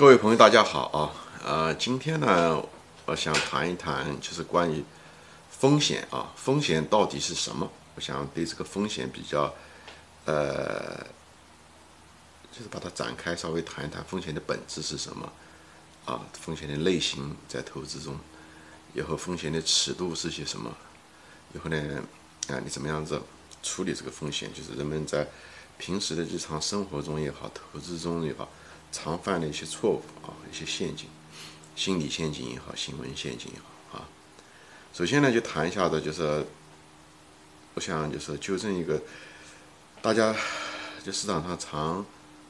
[0.00, 1.12] 各位朋友，大家好啊！
[1.44, 2.64] 呃，今天呢，
[3.04, 4.82] 我想谈一谈，就是关于
[5.50, 7.70] 风险啊，风险到底是什么？
[7.94, 9.54] 我想对这个风险比较，
[10.24, 10.96] 呃，
[12.50, 15.30] 就是把它展开，稍微谈一谈风险的本质是什么
[16.06, 16.22] 啊？
[16.32, 18.18] 风险的类型在投资中，
[18.94, 20.74] 以后风险的尺度是些什么？
[21.52, 21.76] 以后呢，
[22.48, 23.20] 啊，你怎么样子
[23.62, 24.50] 处理这个风险？
[24.54, 25.28] 就是人们在
[25.76, 28.48] 平时的日常生活中也好，投资中也好。
[28.92, 31.06] 常犯的一些错误啊，一些陷阱，
[31.76, 34.08] 心理陷阱也好，行为陷阱也好啊。
[34.92, 36.44] 首先呢，就谈一下的，就是
[37.74, 39.00] 我想就是纠正一个
[40.02, 40.34] 大家
[41.04, 42.04] 就市场上常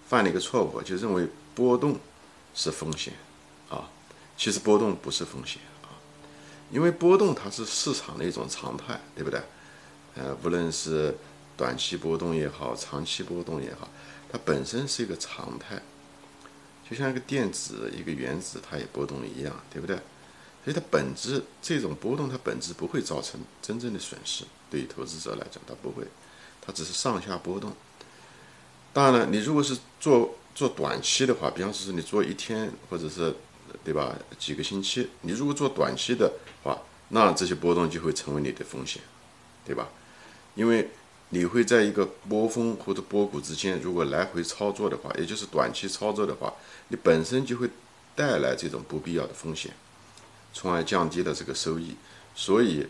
[0.08, 1.98] 犯的一个错误，就认为波动
[2.54, 3.12] 是风险
[3.68, 3.90] 啊。
[4.36, 5.92] 其实波动不是风险啊，
[6.70, 9.40] 因为波动它是市场的一种常态，对不对？
[10.14, 11.14] 呃，无论是
[11.56, 13.88] 短期波动也好，长期波动也好，
[14.32, 15.80] 它本身是一个常态。
[16.90, 19.96] 就像一个电子、一个原子，它也波动一样，对不对？
[20.64, 24.44] 所以它本质这种波动，它本质不会造成真正的损失。
[24.68, 26.04] 对于投资者来讲，它不会，
[26.60, 27.72] 它只是上下波动。
[28.92, 33.34] 当然了，你如果是做做短期的话，比方说你做一天，或者是
[33.84, 36.30] 对吧，几个星期，你如果做短期的
[36.62, 36.76] 话，
[37.10, 39.00] 那这些波动就会成为你的风险，
[39.64, 39.88] 对吧？
[40.56, 40.90] 因为
[41.32, 46.52] 你会在一个波峰或者波谷之间，如果来回操作的话，也就是短期操作的话，
[46.88, 47.70] 你本身就会
[48.16, 49.72] 带来这种不必要的风险，
[50.52, 51.94] 从而降低了这个收益。
[52.34, 52.84] 所以，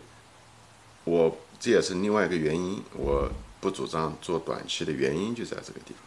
[1.03, 6.01] 我这也是另外一个原因，我不主张做短期的原因就在这个地方。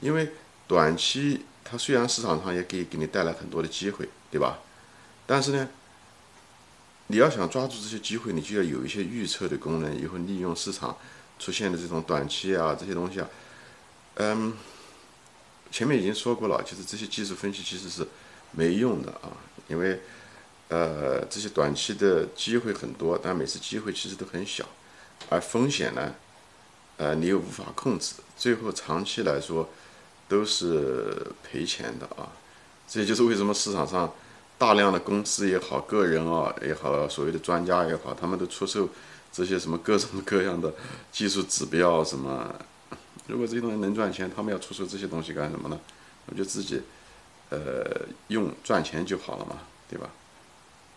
[0.00, 0.30] 因为
[0.66, 4.60] 短期它虽然市场上也可以给你带来很多的机会，对吧？
[5.26, 5.68] 但是呢，
[7.08, 10.96] 你要想抓住这些机会，你就要有一些预测的功能，以后利用市场。
[11.44, 13.28] 出现的这种短期啊，这些东西啊，
[14.14, 14.54] 嗯，
[15.70, 18.06] 前面已经说过了，就是这些技术分析其实是
[18.52, 19.28] 没用的啊，
[19.68, 20.00] 因为
[20.68, 24.64] 呃这些短期的机会很多，但每次机会其实都很小，
[25.28, 26.14] 而风险呢，
[26.96, 29.68] 呃你又无法控制，最后长期来说
[30.26, 32.32] 都是赔钱的啊，
[32.88, 34.10] 这也就是为什么市场上
[34.56, 38.88] 大量的公司也好，个人啊也好，所谓的专家也好，他们都出售。
[39.34, 40.72] 这些什么各种各样的
[41.10, 42.54] 技术指标什么，
[43.26, 45.80] 如果这些东西能赚钱，他们要出售这些东西干什么呢？
[46.26, 46.80] 我就自己，
[47.50, 49.56] 呃，用赚钱就好了嘛，
[49.90, 50.08] 对吧？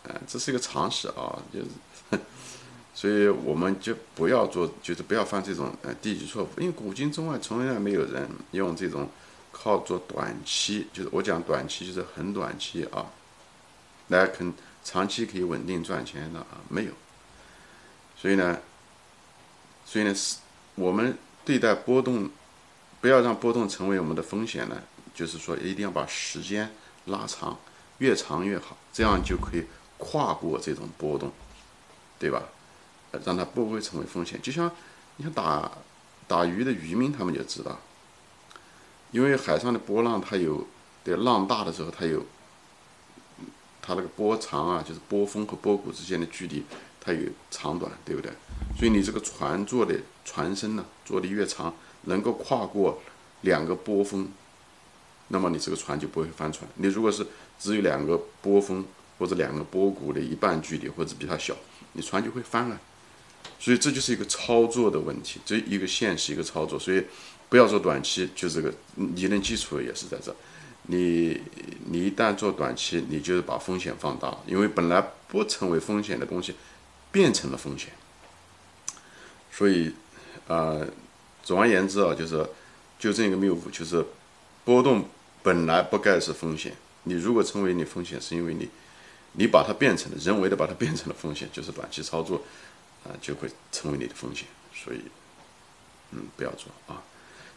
[0.03, 2.19] 嗯，这是一个常识啊，就是，
[2.93, 9.09] 所以我们就不要做，就是不要犯这种呃低级错误，因为古今中外从来没有人用这种
[9.51, 13.07] 靠做短期，就是我讲短期就是很短期啊，
[14.09, 16.91] 来肯长期可以稳定赚钱的啊，没有。
[18.19, 18.59] 所以呢，
[19.85, 20.37] 所以呢，是
[20.75, 22.29] 我们对待波动，
[22.99, 24.81] 不要让波动成为我们的风险呢，
[25.13, 26.71] 就是说一定要把时间
[27.05, 27.57] 拉长，
[27.99, 29.65] 越长越好，这样就可以
[29.97, 31.31] 跨过这种波动，
[32.17, 32.43] 对吧？
[33.23, 34.39] 让它不会成为风险。
[34.41, 34.69] 就像
[35.15, 35.71] 你看打
[36.27, 37.79] 打鱼的渔民，他们就知道，
[39.11, 40.67] 因为海上的波浪它有，
[41.03, 42.25] 对浪大的时候它有，
[43.81, 46.65] 它那个波长啊，就是波峰和波谷之间的距离。
[47.07, 48.29] 它有长短，对不对？
[48.77, 49.95] 所以你这个船做的
[50.25, 51.73] 船身呢，做的越长，
[52.03, 53.01] 能够跨过
[53.41, 54.27] 两个波峰，
[55.29, 56.69] 那么你这个船就不会翻船。
[56.75, 57.25] 你如果是
[57.57, 58.85] 只有两个波峰
[59.17, 61.55] 或者两个波谷的一半距离或者比它小，
[61.93, 62.77] 你船就会翻了。
[63.57, 66.77] 所以这就是一个操作的问题，这一个线是一个操作。
[66.77, 67.01] 所以
[67.47, 68.73] 不要做短期，就这个
[69.15, 70.35] 理论基础也是在这。
[70.89, 71.41] 你
[71.85, 76.53] 你一旦做短期，你就是把风险放大，因为本来不成为风险的东西。
[77.17, 77.91] 变成了风险，
[79.51, 79.91] 所以，
[80.47, 80.77] 啊，
[81.41, 82.47] 总而言之啊，就是
[82.99, 84.05] 纠正一个谬误，就是
[84.63, 85.09] 波动
[85.41, 86.77] 本来不该是风险。
[87.05, 88.69] 你如果成为你风险，是因为你
[89.31, 92.43] 你把它变成了人为的把它变成了风险，就是短期操作
[93.03, 94.47] 啊，就会成为你的风险。
[94.71, 95.01] 所以，
[96.11, 97.01] 嗯，不要做啊。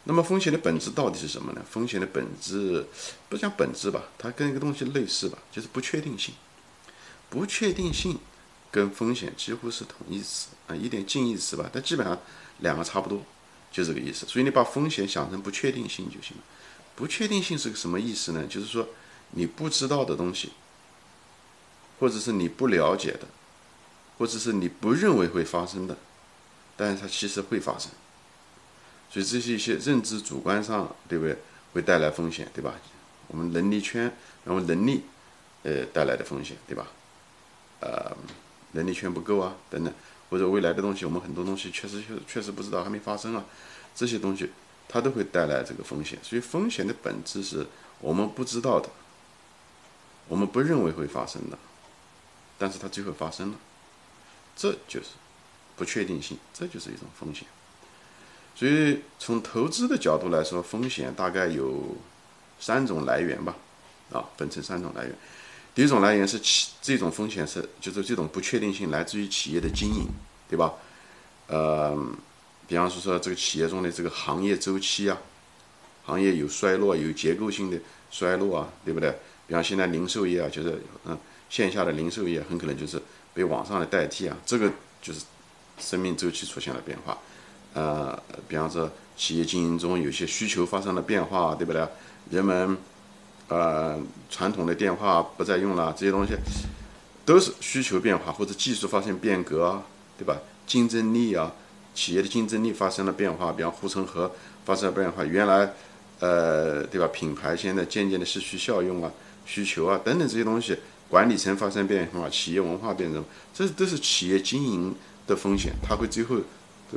[0.05, 1.63] 那么风险的本质到底是什么呢？
[1.69, 2.87] 风险的本质
[3.29, 6.33] 不讲本质吧，它跟一个东西类似吧，就是不确定性，
[7.29, 8.17] 不确定性。
[8.71, 12.17] 跟风险几乎是同义词啊，一点近义词吧，但基本上
[12.59, 13.21] 两个差不多，
[13.69, 14.25] 就这个意思。
[14.25, 16.43] 所以你把风险想成不确定性就行了。
[16.95, 18.47] 不确定性是个什么意思呢？
[18.47, 18.87] 就是说
[19.31, 20.53] 你不知道的东西，
[21.99, 23.27] 或者是你不了解的，
[24.17, 25.97] 或者是你不认为会发生的，
[26.77, 27.91] 但是它其实会发生。
[29.09, 31.37] 所以这是一些认知主观上，对不对？
[31.73, 32.75] 会带来风险，对吧？
[33.27, 34.03] 我们能力圈，
[34.45, 35.03] 然后能力，
[35.63, 36.87] 呃，带来的风险，对吧？
[37.81, 38.15] 呃。
[38.73, 39.93] 能力圈不够啊，等等，
[40.29, 43.43] 或者未来的东西，我们很多东西确实确确实不知道，还没发生啊，
[43.93, 44.49] 这些东西
[44.87, 46.17] 它都会带来这个风险。
[46.23, 47.67] 所以风险的本质是
[47.99, 48.89] 我们不知道的，
[50.27, 51.57] 我们不认为会发生的，
[52.57, 53.57] 但是它最后发生了，
[54.55, 55.09] 这就是
[55.75, 57.45] 不确定性，这就是一种风险。
[58.53, 61.95] 所以从投资的角度来说，风险大概有
[62.59, 63.55] 三种来源吧，
[64.11, 65.15] 啊，分成三种来源。
[65.73, 70.05] 第一种来源是企，这种风险是就是这种不确定性来自于企业的经营，
[70.49, 70.73] 对吧？
[71.47, 71.97] 呃，
[72.67, 75.17] 比方说说这个企业中的这个行业周期啊，
[76.03, 77.79] 行业有衰落，有结构性的
[78.09, 79.11] 衰落啊，对不对？
[79.47, 81.17] 比方现在零售业啊，就是嗯，
[81.49, 83.01] 线下的零售业很可能就是
[83.33, 84.69] 被网上的代替啊，这个
[85.01, 85.21] 就是
[85.79, 87.17] 生命周期出现了变化。
[87.73, 91.87] 呃，比方说企业经营中有些需求发生了变化，对不对？
[92.29, 92.77] 人们。
[93.51, 93.99] 呃，
[94.29, 96.33] 传统的电话不再用了，这些东西
[97.25, 99.83] 都是需求变化或者技术发生变革，
[100.17, 100.37] 对吧？
[100.65, 101.51] 竞争力啊，
[101.93, 104.31] 企业的竞争力发生了变化，比方护城河
[104.63, 105.73] 发生了变化，原来
[106.21, 107.05] 呃，对吧？
[107.11, 109.11] 品牌现在渐渐的失去效用啊，
[109.45, 110.77] 需求啊等等这些东西，
[111.09, 113.21] 管理层发生变化，企业文化变成，
[113.53, 114.95] 这都是企业经营
[115.27, 116.37] 的风险，它会最后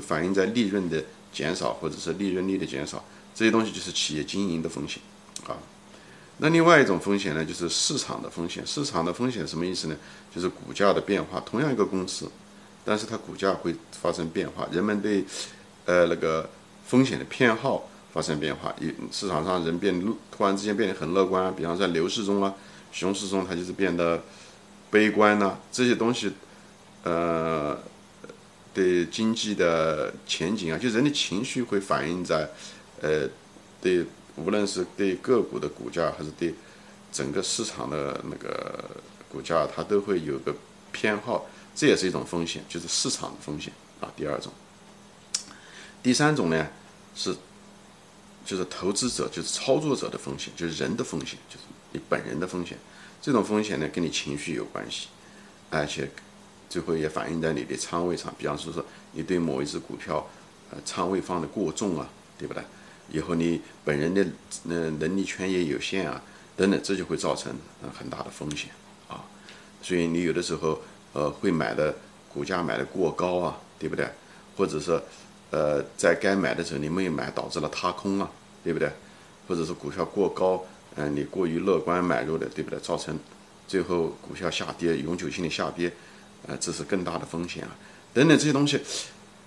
[0.00, 1.02] 反映在利润的
[1.32, 3.04] 减少或者是利润率的减少，
[3.34, 5.02] 这些东西就是企业经营的风险
[5.48, 5.58] 啊。
[6.38, 8.66] 那另外一种风险呢，就是市场的风险。
[8.66, 9.96] 市场的风险什么意思呢？
[10.34, 11.38] 就是股价的变化。
[11.40, 12.28] 同样一个公司，
[12.84, 14.66] 但是它股价会发生变化。
[14.72, 15.24] 人们对，
[15.84, 16.50] 呃，那个
[16.84, 18.74] 风险的偏好发生变化。
[18.80, 19.94] 一市场上人变
[20.36, 22.52] 突然之间变得很乐观，比方在牛市中啊，
[22.90, 24.20] 熊市中它就是变得
[24.90, 25.56] 悲观呐。
[25.70, 26.32] 这些东西，
[27.04, 27.78] 呃，
[28.74, 32.50] 对经济的前景啊，就人的情绪会反映在，
[33.00, 33.28] 呃，
[33.80, 34.04] 对。
[34.36, 36.54] 无论是对个股的股价，还是对
[37.12, 38.84] 整个市场的那个
[39.30, 40.54] 股价，它都会有个
[40.90, 44.12] 偏好，这也是一种风险，就是市场的风险啊。
[44.16, 44.52] 第二种，
[46.02, 46.66] 第三种呢
[47.14, 47.36] 是
[48.44, 52.76] 就是投资者，就是操作者的风险，就是人的风险，就是你本人的风险。
[53.22, 55.08] 这种风险呢跟你情绪有关系，
[55.70, 56.10] 而且
[56.68, 58.34] 最后也反映在你的仓位上。
[58.36, 60.28] 比方说说你对某一只股票，
[60.70, 62.62] 呃，仓位放的过重啊，对不对？
[63.10, 64.24] 以后你本人的
[64.68, 66.20] 呃能力圈也有限啊，
[66.56, 67.54] 等等，这就会造成
[67.96, 68.70] 很大的风险
[69.08, 69.24] 啊。
[69.82, 70.80] 所以你有的时候
[71.12, 71.94] 呃会买的
[72.32, 74.08] 股价买的过高啊，对不对？
[74.56, 75.00] 或者说
[75.50, 78.30] 呃在该买的时候你没有买，导致了踏空啊，
[78.62, 78.90] 对不对？
[79.46, 80.64] 或者是股票过高，
[80.96, 82.78] 嗯，你过于乐观买入的，对不对？
[82.80, 83.18] 造成
[83.68, 85.92] 最后股票下跌，永久性的下跌，
[86.46, 87.70] 呃，这是更大的风险啊，
[88.14, 88.80] 等等这些东西。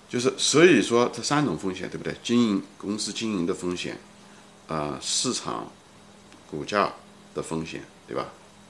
[0.09, 2.15] 就是所以说这三种风险对不对？
[2.24, 4.00] 经营公司经营的风险，
[4.68, 5.69] 啊，市场
[6.50, 6.94] 股价
[7.36, 8.30] 的风险对吧？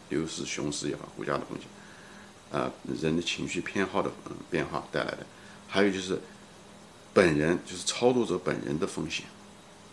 [0.09, 4.09] 牛市、熊市也好，股价的风险，啊，人的情绪偏好的
[4.49, 5.27] 变化带来的，
[5.67, 6.19] 还有就是
[7.13, 9.23] 本人就是操作者本人的风险，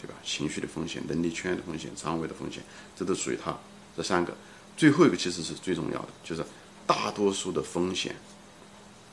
[0.01, 0.15] 对吧？
[0.25, 2.63] 情绪的风险、能力圈的风险、仓位的风险，
[2.97, 3.55] 这都属于他
[3.95, 4.35] 这三个。
[4.79, 6.43] 最后一个其实是最重要的，就是
[6.87, 8.17] 大多数的风险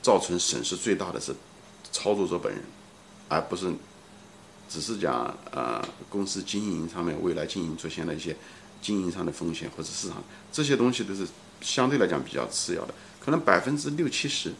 [0.00, 1.34] 造成损失最大的是。
[1.92, 2.60] 操作者本人，
[3.28, 3.72] 而不是
[4.68, 8.34] 只是讲呃公司经营上面未来经营出现了一些
[8.80, 11.26] 经营上的风险或者市场这些东西都是
[11.60, 14.52] 相对来讲比较次要的，可能百分之六七十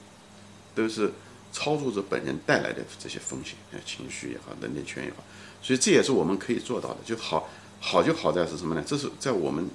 [0.75, 1.11] 都是
[1.53, 5.25] 操作者本人带来的这些风险，情绪也好，能力圈也好，
[5.63, 6.99] 所以这也是我们可以做到的。
[7.05, 7.49] 就好
[7.81, 8.85] 好就好在是什么呢？
[8.87, 9.69] 这是在我们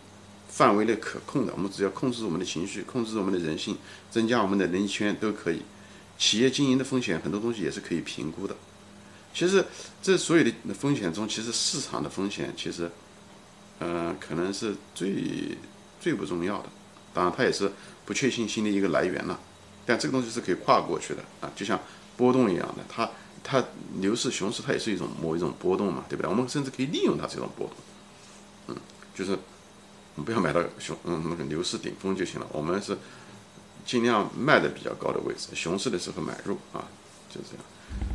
[0.48, 3.78] 范围内可控的，我们只要控制我们的情绪，控制我们的人性，
[4.10, 5.62] 增加我们的能力圈都可以。
[6.18, 8.56] 企业经营的风险很多东西也是可以评估的。
[9.34, 9.64] 其实
[10.02, 12.90] 这所有的风险中，其实市场的风险其实，
[13.78, 15.56] 呃，可能是最
[16.02, 16.70] 最不重要的。
[17.14, 17.72] 当然，它也是
[18.04, 19.40] 不确定性的一个来源了。
[19.86, 21.80] 但这个东西是可以跨过去的啊，就像
[22.16, 23.08] 波动一样的，它
[23.44, 23.64] 它
[24.00, 26.30] 牛市、熊市，它也是一种某一种波动嘛，对不对？
[26.30, 27.76] 我们甚至可以利用它这种波动。
[28.70, 28.76] 嗯，
[29.14, 29.34] 就是
[30.16, 32.48] 我们不要买到熊嗯那个牛市顶峰就行了。
[32.52, 32.98] 我们是。
[33.88, 36.84] 尽量卖的比较高的位置，熊市的时候买入啊，
[37.30, 37.66] 就这样。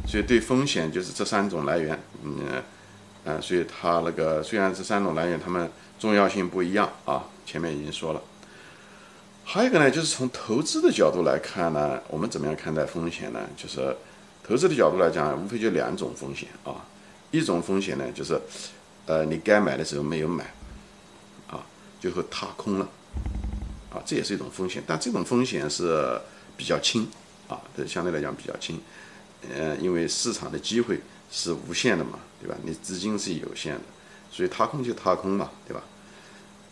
[0.07, 2.62] 所以对风险就是这三种来源，嗯，
[3.25, 8.21] 呃，所以它那个虽然这三种来源它们重要性不一样啊，前面已经说了。
[9.45, 13.41] 还有一个呢，就是从投资的角度来看呢，我们怎么样看待风险呢？
[13.57, 13.97] 就是
[14.47, 16.85] 投资的角度来讲，无非就两种风险啊，
[17.31, 18.38] 一种风险呢就是，
[19.07, 20.45] 呃，你该买的时候没有买，
[21.49, 21.64] 啊，
[21.99, 22.87] 最后踏空了。
[23.93, 26.19] 啊，这也是一种风险，但这种风险是
[26.57, 27.07] 比较轻，
[27.47, 28.81] 啊，这相对来讲比较轻，
[29.55, 30.99] 呃，因为市场的机会
[31.31, 32.57] 是无限的嘛，对吧？
[32.65, 33.83] 你资金是有限的，
[34.31, 35.83] 所以踏空就踏空嘛，对吧？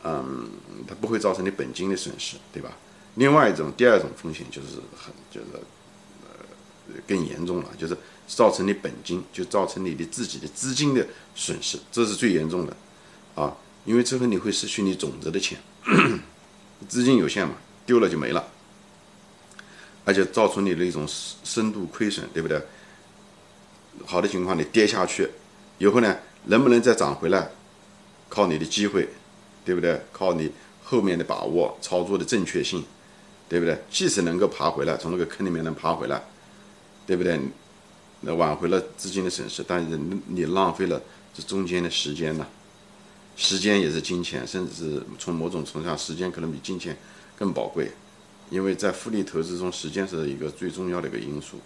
[0.02, 0.48] 嗯，
[0.88, 2.72] 它不会造成你本金的损失，对吧？
[3.16, 5.46] 另外一种，第二种风险就是很就是
[6.22, 7.94] 呃更严重了，就是
[8.26, 12.74] 造成你本金，就造成你的自己的资金的损失，这是最严重的
[13.34, 13.54] 啊！
[13.84, 15.58] 因为之后你会失去你种子的钱，
[16.88, 18.44] 资金有限嘛，丢了就没了，
[20.04, 21.06] 而且造成你的一种
[21.44, 22.60] 深度亏损，对不对？
[24.06, 25.28] 好的情况你跌下去
[25.78, 27.50] 以后呢，能不能再涨回来，
[28.28, 29.08] 靠你的机会，
[29.64, 30.00] 对不对？
[30.12, 30.50] 靠你
[30.82, 32.84] 后面的把握、操作的正确性，
[33.48, 33.78] 对不对？
[33.90, 36.22] 即使能够爬回来，从那个坑里面能爬回来，
[37.06, 37.38] 对不对？
[38.22, 41.00] 那挽回了资金的损失，但是你浪费了
[41.34, 42.46] 这中间的时间呢？
[43.36, 46.96] 时间也是金钱，甚至是从某种程度上，时间可能比金钱
[47.38, 47.90] 更宝贵，
[48.50, 51.58] 因为在复利投资中，时间是一个最重要的一个因素。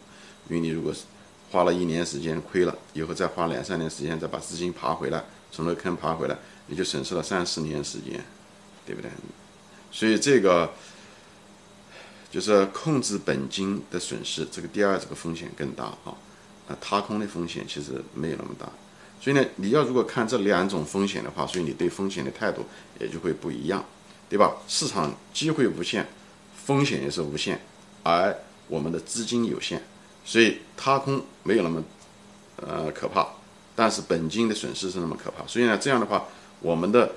[0.49, 1.05] 因为你如果是
[1.51, 8.25] 花了一年时间亏了，以后再花两三年时间再把资金爬回来，从那坑爬回来，你就损失了三四年时间，
[8.87, 9.11] 对不对？
[9.91, 10.73] 所以这个
[12.31, 16.15] 就是控制本金的损失，这个第二这个风险更大啊，
[16.69, 18.69] 啊，踏空的风险其实没有那么大。
[19.25, 22.63] 所以呢，你要如果看这两种风险的话，所以你对风险的态度
[23.01, 23.83] 也就会不一样，
[24.29, 24.55] 对吧？
[24.69, 26.07] 市场机会无限，
[26.67, 27.59] 风险也是无限，
[28.03, 28.37] 而
[28.69, 29.83] 我们的资金有限。
[30.27, 31.83] 所以踏空没有那么，
[32.57, 33.27] 呃可怕，
[33.75, 35.47] 但是本金的损失是那么可怕。
[35.47, 36.27] 所以呢，这样的话，
[36.61, 37.11] 我们的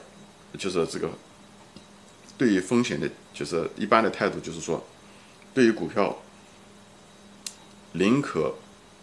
[0.58, 1.10] 就是这个
[2.38, 4.82] 对于风险的，就是一般的态度就是说，
[5.54, 6.18] 对于股票，
[7.92, 8.56] 宁可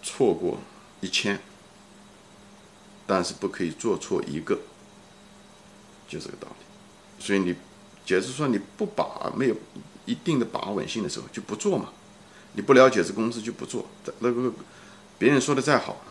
[0.02, 0.58] 错过
[1.02, 1.38] 一千，
[3.06, 4.58] 但是不可以做错一个，
[6.08, 7.24] 就这个道理。
[7.24, 7.54] 所以你，
[8.04, 9.56] 假如说你不把没有
[10.06, 11.90] 一定的把稳性的时候，就不做嘛。
[12.54, 13.86] 你不了解这公司就不做，
[14.20, 14.52] 那个
[15.18, 16.02] 别人说的再好，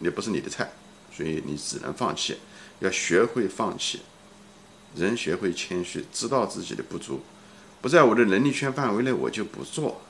[0.00, 0.72] 也不是你的菜，
[1.10, 2.36] 所以你只能放弃。
[2.80, 4.00] 要学会放弃，
[4.96, 7.22] 人学会谦虚，知道自己的不足，
[7.80, 10.02] 不在我的能力圈范围内，我就不做。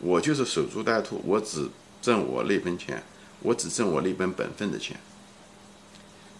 [0.00, 1.70] 我就是守株待兔，我只
[2.02, 3.02] 挣我那份钱，
[3.40, 4.98] 我只挣我那本本分的钱。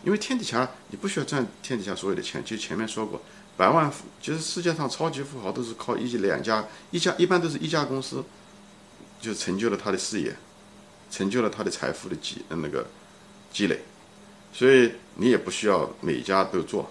[0.05, 3.21] 因为天底下你不需要赚天底下所有的钱，就前面说过。
[3.57, 8.23] 百万富，其实世界上超级富豪都是靠一两家一家，一般都是一家公司，
[9.19, 10.37] 就成就了他的事业，
[11.11, 12.87] 成就了他的财富的积那个
[13.51, 13.81] 积累，
[14.53, 16.91] 所以你也不需要每家都做，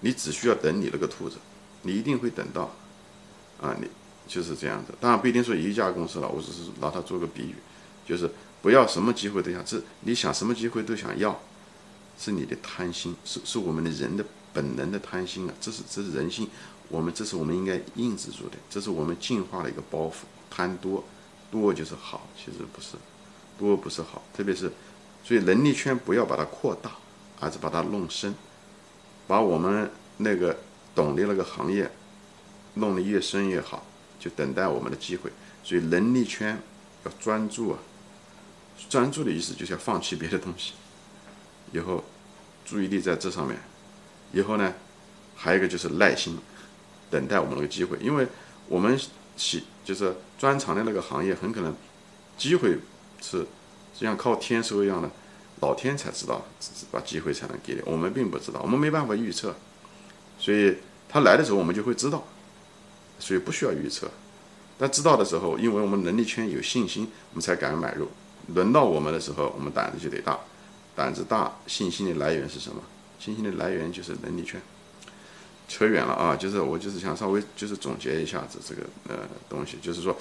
[0.00, 1.36] 你只需要等你那个兔子，
[1.82, 2.74] 你一定会等到，
[3.60, 3.88] 啊，你
[4.26, 4.92] 就是这样子。
[5.00, 7.54] 当然不一定说一家公司了，我只是拿它做个比喻，
[8.04, 8.28] 就是
[8.64, 11.38] 不要什么机会都想，这你想什么机会都想要，
[12.18, 14.24] 是你的贪心，是是我们的人的。
[14.54, 16.48] 本能的贪心啊，这是这是人性，
[16.88, 20.12] 我们这是我们应该抑制住的，这是我们进化的一个包袱。
[20.48, 21.04] 贪多，
[21.50, 22.96] 多就是好，其实不是，
[23.58, 24.72] 多不是好，特别是，
[25.22, 26.92] 所以能力圈不要把它扩大，
[27.40, 28.34] 而是把它弄深，
[29.26, 30.56] 把我们那个
[30.94, 31.90] 懂的那个行业
[32.74, 33.84] 弄得越深越好，
[34.18, 35.30] 就等待我们的机会。
[35.62, 36.58] 所以能力圈
[37.04, 37.78] 要专注啊，
[38.88, 40.72] 专注的意思就是要放弃别的东西，
[41.72, 42.04] 以后
[42.64, 43.58] 注意力在这上面。
[44.32, 44.74] 以后呢，
[45.36, 46.38] 还有一个就是耐心，
[47.10, 48.26] 等待我们那个机会，因为
[48.68, 48.98] 我们
[49.36, 51.74] 喜就是专长的那个行业，很可能
[52.36, 52.78] 机会
[53.20, 53.46] 是
[53.94, 55.08] 就像靠天收一样的，
[55.60, 56.44] 老天才知道
[56.90, 59.54] 把机会才能给你，我们并不知道，我们没办法预测，
[60.38, 60.78] 所以
[61.08, 62.26] 他来的时候我们就会知道，
[63.20, 64.10] 所以不需要预测，
[64.76, 68.08] 但知道的时候，因为我们能力圈有信心，我们才敢买入，
[68.48, 70.38] 轮到我们的时候，我们胆子就得大，
[70.94, 72.82] 胆子大，信心的来源是什么？
[73.18, 74.60] 信心的来源就是能力圈，
[75.66, 76.36] 扯远了啊！
[76.36, 80.14] 就是我就是想稍微就是总结一下子这个呃东西，就是说，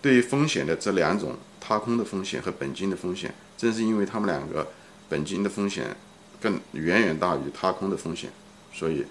[0.00, 4.66] 对于风险的这两种踏空的风险和本金的风险，正是因为他们两个
[5.08, 5.94] 本金的风险
[6.40, 8.30] 更远远大于踏空的风险，
[8.72, 9.04] 所以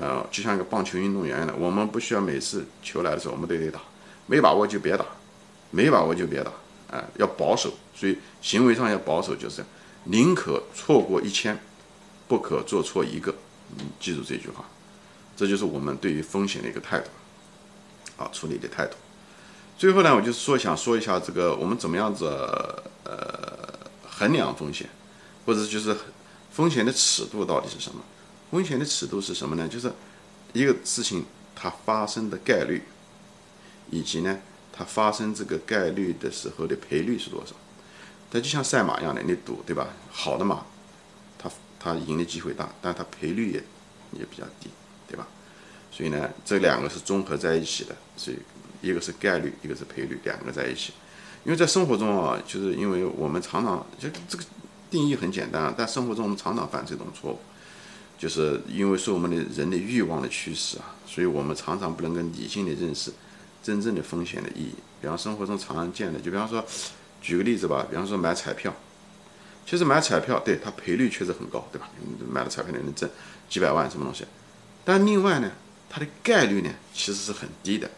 [0.00, 3.80] 呃就像一个棒球运动员一样，我们不需要每次球来的时候我们都得打，
[4.26, 5.04] 没把握就别打，
[5.72, 6.50] 没把握就别打，
[6.90, 9.64] 啊要保守，所以行为上要保守，就是
[10.04, 11.58] 宁可错过一千。
[12.28, 13.34] 不可做错一个，
[13.74, 14.62] 你记住这句话，
[15.34, 17.08] 这就是我们对于风险的一个态度，
[18.22, 18.96] 啊，处理的态度。
[19.78, 22.26] 最后呢，我就说想说一下这个我们怎么样子
[23.04, 24.86] 呃衡量风险，
[25.46, 25.96] 或者就是
[26.52, 28.02] 风险的尺度到底是什么？
[28.50, 29.66] 风险的尺度是什么呢？
[29.66, 29.90] 就是
[30.52, 31.24] 一个事情
[31.56, 32.82] 它发生的概率，
[33.88, 34.38] 以及呢
[34.78, 37.52] 它发生这个概率的时候的赔率是多少？
[38.30, 39.88] 它就像赛马一样的，你赌对吧？
[40.12, 40.62] 好的马。
[41.36, 43.62] 它它赢的机会大，但它赔率也
[44.12, 44.68] 也比较低，
[45.08, 45.26] 对吧？
[45.90, 48.36] 所以呢，这两个是综合在一起的，所以
[48.80, 50.92] 一个是概率，一个是赔率，两个在一起。
[51.44, 54.44] 因为在生活中啊，就是因为我们常常就这个
[54.90, 57.38] 定义很简单啊，但生活中我们常常犯这种错误，
[58.18, 63.12] 就是因为受我们的人的欲望的驱使啊，所以我们常常不能够理性的认识
[63.62, 64.74] 真正的风险的意义。
[65.00, 66.64] 比方生活中常见的，就比方说
[67.20, 68.74] 举个例子吧，比方说买彩票，
[69.64, 71.88] 其实买彩票，对它赔率确实很高，对吧？
[72.28, 73.08] 买了彩票你能挣
[73.48, 74.24] 几百万什么东西，
[74.84, 75.52] 但另外呢，
[75.88, 77.88] 它的概率呢其实是很低的，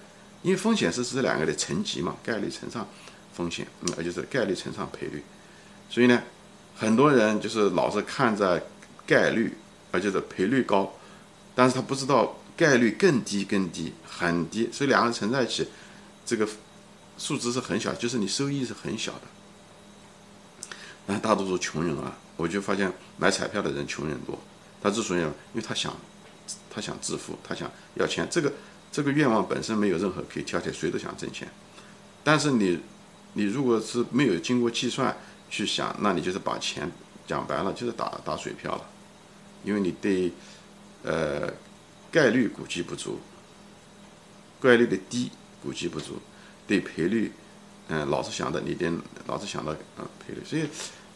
[0.42, 2.86] 因为风险是这两个的乘积嘛，概率乘上
[3.32, 5.22] 风险，嗯，而且是概率乘上赔率，
[5.88, 6.22] 所以呢，
[6.76, 8.62] 很多人就是老是看在
[9.06, 9.56] 概率，
[9.90, 10.92] 而且是赔率高，
[11.54, 15.66] 但是他不知道概率更低更低很低，所以两个人乘在一起，
[16.26, 16.46] 这个。
[17.20, 19.20] 数值是很小，就是你收益是很小的。
[21.04, 24.38] 那大多数穷人啊，我就发现买彩票的人穷人多。
[24.82, 25.94] 他之所以，因为他想，
[26.70, 28.26] 他想致富，他想要钱。
[28.30, 28.50] 这个
[28.90, 31.46] 这个愿望本身没有任何可以挑剔，谁都想挣钱。
[32.24, 32.80] 但是你，
[33.34, 35.14] 你如果是没有经过计算
[35.50, 36.90] 去想，那你就是把钱
[37.26, 38.82] 讲白了就是打打水漂了，
[39.62, 40.32] 因为你对
[41.02, 41.52] 呃
[42.10, 43.18] 概率估计不足，
[44.60, 45.30] 概率的低
[45.62, 46.18] 估计不足。
[46.66, 47.32] 对赔率，
[47.88, 48.90] 嗯，老是想到你的，
[49.26, 50.62] 老是想到嗯赔率，所以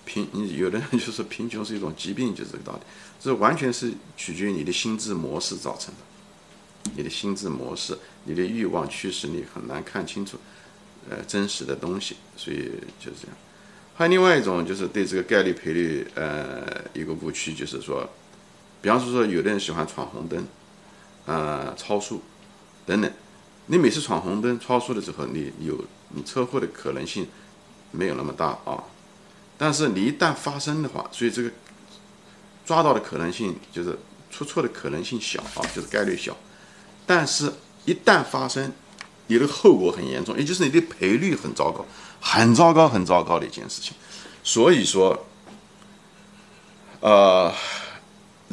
[0.05, 2.81] 贫，你有的人就是贫穷是一种疾病，就是这个道理。
[3.21, 10.37] 这完全是取决于你的心智模式造成的，你的心智模式，你的欲望驱使你很难看清楚，
[11.09, 13.37] 呃，真实的东西，所以就是这样。
[13.95, 18.11] 还有另外一种就是对这个概率赔率，呃，一个误区就是说，
[18.83, 20.45] 比方说说有的人喜欢闯红灯，
[21.27, 22.23] 呃，超速
[22.85, 23.11] 等等。
[23.67, 27.27] 你每次闯红灯超速的时候，你有你车祸的可能性
[27.93, 28.85] 没有那么大啊，
[29.57, 31.51] 但是你一旦发生的话，所以这个
[32.67, 33.99] 抓到的可能性就是
[34.31, 36.37] 出错的可能性小啊，就是概率小，
[37.07, 37.51] 但是
[37.87, 38.71] 一旦发生，
[39.29, 41.87] 你的后果很严重，也就是你的赔率很糟糕，
[42.21, 43.95] 很糟糕很糟糕的一件事情。
[44.43, 45.25] 所以说，
[47.01, 47.51] 呃。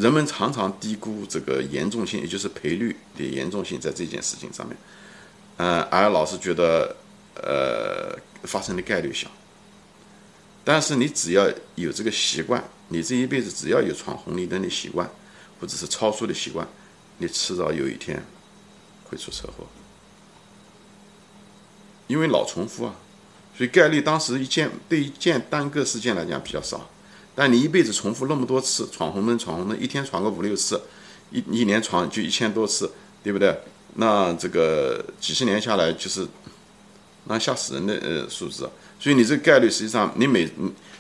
[0.02, 4.76] 人们常常低估这个严重性，也就是赔率的严重性，在这件事情上面，
[5.58, 6.96] 嗯，而老是觉得，
[7.36, 8.18] 呃，
[8.48, 9.30] 发生的概率小。
[10.64, 15.08] 但是你只要有这个习惯，你这一辈子只要有闯红绿灯的习惯，
[15.60, 16.68] 或者是超速的习惯，
[17.20, 18.24] 你迟早有一天
[19.04, 19.68] 会出车祸，
[22.08, 22.96] 因为老重复啊，
[23.56, 26.90] 所以概率当时一件对一件单个事件来讲比较少。
[27.42, 30.80] 但你一辈子重复那么多次闯红灯，闯红灯，一天闯个五六次，
[31.32, 32.92] 一一年闯就一千多次，
[33.24, 33.60] 对不对？
[33.96, 36.28] 那这个几十年下来就是，
[37.24, 38.70] 那吓死人的呃数字。
[39.00, 40.48] 所以你这个概率实际上你每，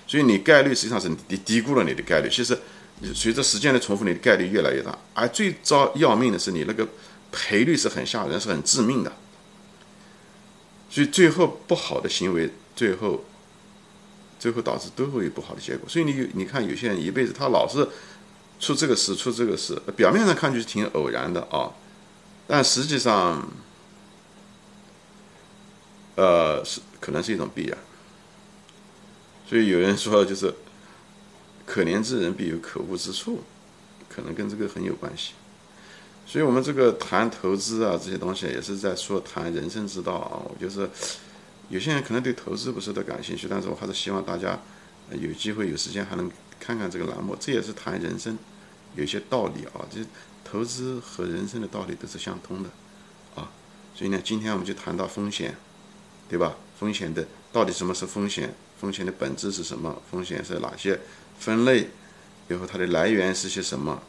[0.07, 2.27] 所以你概率实际上是低低估了你的概率。
[2.27, 2.57] 其实
[3.13, 4.97] 随着时间的重复，你的概率越来越大。
[5.13, 6.87] 而最糟要命的是你那个
[7.31, 9.13] 赔率是很吓人，是很致命的。
[10.89, 13.23] 所以最后不好的行为最后。
[14.41, 17.87] 最后导致都会有不好的结果，所以你你看有些人一辈子他老是
[18.59, 21.69] 出这个事出这个事，表面上看就是挺偶然的啊，
[22.47, 23.47] 但实际上，
[26.15, 27.77] 呃是可能是一种必然。
[29.47, 30.51] 所以有人说就是
[31.63, 33.41] 可怜之人必有可恶之处，
[34.09, 35.33] 可能跟这个很有关系。
[36.25, 40.89] 所以我们这个谈投资啊这些东西也是在说谈人生之道啊，我就是。
[41.71, 44.59] 有些人可能对投资不是特感兴趣，但是我还是希望大家
[45.11, 46.29] 有机会有时间还能
[46.59, 48.37] 看看这个栏目，这也是谈人生，
[48.95, 50.05] 有些道理啊，这
[50.43, 52.69] 投资和人生的道理都是相通的
[53.35, 53.49] 啊。
[53.95, 55.55] 所以呢，今天我们就谈到风险，
[56.29, 56.57] 对吧？
[56.77, 58.53] 风险的到底什么是风险？
[58.77, 60.01] 风险的本质是什么？
[60.11, 60.99] 风险是哪些
[61.39, 61.87] 分类？
[62.49, 64.03] 以后它的来源是些什么？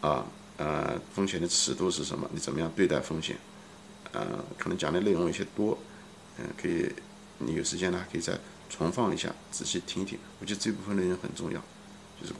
[0.00, 2.28] 啊，呃，风险的尺度是什么？
[2.32, 3.36] 你怎么样对待风险？
[4.10, 5.78] 呃，可能讲的内容有些多。
[6.38, 6.90] 嗯，可以，
[7.38, 8.38] 你有时间呢，可以再
[8.70, 10.18] 重放一下，仔细听一听。
[10.40, 11.60] 我觉得这部分内容很重要，
[12.20, 12.36] 就是关。